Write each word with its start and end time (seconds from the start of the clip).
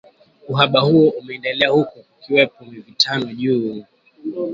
uhaba 0.47 0.79
huo 0.79 1.09
umeendelea 1.09 1.69
huku 1.69 2.03
kukiwepo 2.03 2.65
mivutano 2.65 3.25
juu 3.33 3.85